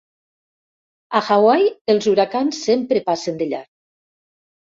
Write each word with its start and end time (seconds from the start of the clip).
A 1.19 1.21
Hawaii 1.33 1.67
els 1.93 2.07
huracans 2.13 2.61
sempre 2.69 3.03
passen 3.11 3.37
de 3.43 3.51
llarg. 3.53 3.71